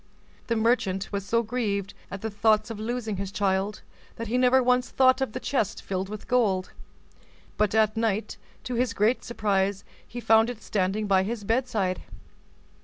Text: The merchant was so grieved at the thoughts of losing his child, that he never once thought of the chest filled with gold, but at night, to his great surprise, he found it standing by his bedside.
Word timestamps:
The 0.47 0.55
merchant 0.55 1.11
was 1.11 1.23
so 1.27 1.43
grieved 1.43 1.93
at 2.09 2.21
the 2.21 2.31
thoughts 2.31 2.71
of 2.71 2.79
losing 2.79 3.17
his 3.17 3.31
child, 3.31 3.83
that 4.15 4.25
he 4.29 4.35
never 4.35 4.63
once 4.63 4.89
thought 4.89 5.21
of 5.21 5.33
the 5.33 5.39
chest 5.39 5.83
filled 5.83 6.09
with 6.09 6.27
gold, 6.27 6.71
but 7.55 7.75
at 7.75 7.95
night, 7.95 8.37
to 8.63 8.73
his 8.73 8.93
great 8.93 9.23
surprise, 9.23 9.83
he 10.07 10.19
found 10.19 10.49
it 10.49 10.63
standing 10.63 11.05
by 11.05 11.21
his 11.21 11.43
bedside. 11.43 12.01